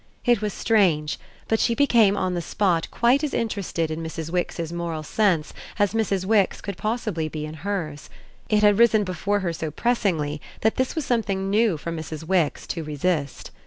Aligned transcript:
It 0.25 0.41
was 0.41 0.51
strange, 0.51 1.19
but 1.47 1.59
she 1.59 1.75
became 1.75 2.17
on 2.17 2.33
the 2.33 2.41
spot 2.41 2.87
quite 2.89 3.23
as 3.23 3.35
interested 3.35 3.91
in 3.91 4.01
Mrs. 4.01 4.31
Wix's 4.31 4.73
moral 4.73 5.03
sense 5.03 5.53
as 5.77 5.93
Mrs. 5.93 6.25
Wix 6.25 6.59
could 6.59 6.75
possibly 6.75 7.29
be 7.29 7.45
in 7.45 7.53
hers: 7.53 8.09
it 8.49 8.63
had 8.63 8.79
risen 8.79 9.03
before 9.03 9.41
her 9.41 9.53
so 9.53 9.69
pressingly 9.69 10.41
that 10.61 10.77
this 10.77 10.95
was 10.95 11.05
something 11.05 11.51
new 11.51 11.77
for 11.77 11.91
Mrs. 11.91 12.23
Wix 12.23 12.65
to 12.65 12.83
resist. 12.83 13.51